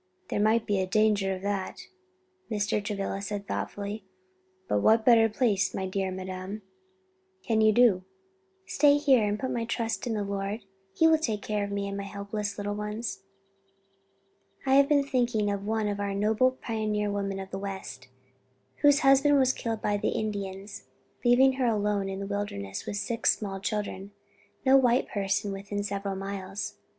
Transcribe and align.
"There 0.29 0.39
might 0.39 0.65
be 0.65 0.83
danger 0.87 1.35
of 1.35 1.43
that," 1.43 1.85
Mr. 2.49 2.83
Travilla 2.83 3.21
said 3.21 3.45
thoughtfully, 3.47 4.03
"but 4.67 4.79
what 4.81 5.05
better, 5.05 5.31
my 5.75 5.85
dear 5.85 6.09
madam, 6.09 6.63
can 7.43 7.61
you 7.61 7.71
do?" 7.71 8.03
"Stay 8.65 8.97
here 8.97 9.23
and 9.23 9.37
put 9.39 9.51
my 9.51 9.63
trust 9.63 10.07
in 10.07 10.15
the 10.15 10.23
Lord. 10.23 10.61
He 10.95 11.05
will 11.07 11.19
take 11.19 11.43
care 11.43 11.63
of 11.63 11.69
me 11.69 11.87
and 11.87 11.95
my 11.95 12.01
helpless 12.05 12.57
little 12.57 12.73
ones. 12.73 13.21
"I 14.65 14.73
have 14.73 14.89
been 14.89 15.03
thinking 15.03 15.51
of 15.51 15.67
one 15.67 15.87
of 15.87 15.99
our 15.99 16.15
noble 16.15 16.49
pioneer 16.49 17.11
women 17.11 17.39
of 17.39 17.51
the 17.51 17.59
West, 17.59 18.07
whose 18.77 19.01
husband 19.01 19.37
was 19.37 19.53
killed 19.53 19.83
by 19.83 19.97
the 19.97 20.09
Indians, 20.09 20.85
leaving 21.23 21.53
her 21.53 21.67
alone 21.67 22.09
in 22.09 22.19
the 22.21 22.25
wilderness 22.25 22.87
with 22.87 22.97
six 22.97 23.37
small 23.37 23.59
children, 23.59 24.13
no 24.65 24.77
white 24.77 25.07
person 25.09 25.51
within 25.51 25.83
several 25.83 26.15
miles. 26.15 26.77